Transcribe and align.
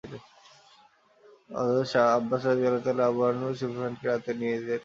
হযরত 1.55 1.93
আব্বাস 2.17 2.41
রাযিয়াল্লাহু 2.49 3.19
আনহু 3.23 3.45
আবু 3.45 3.57
সুফিয়ানকে 3.59 4.05
রাতে 4.07 4.31
নিজের 4.33 4.59
সাথে 4.59 4.69
রাখেন। 4.69 4.79